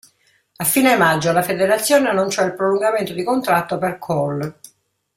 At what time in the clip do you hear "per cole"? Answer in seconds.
3.77-4.55